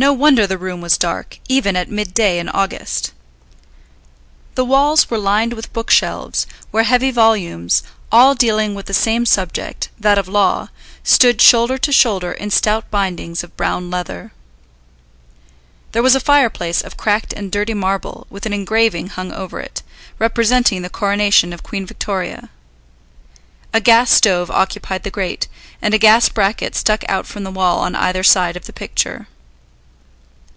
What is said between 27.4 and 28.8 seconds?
the wall on either side of the